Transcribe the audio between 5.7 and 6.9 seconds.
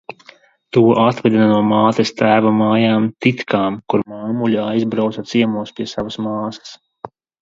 pie savas māsas."